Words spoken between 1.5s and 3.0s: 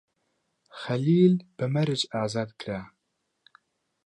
بە مەرج ئازاد کرا.